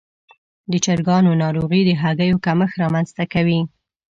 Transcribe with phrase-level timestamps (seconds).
[0.71, 3.59] د چرګانو ناروغي د هګیو کمښت رامنځته کوي.